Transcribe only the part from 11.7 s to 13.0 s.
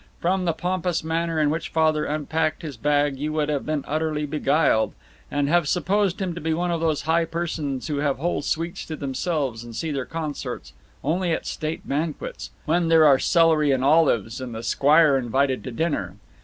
banquets, when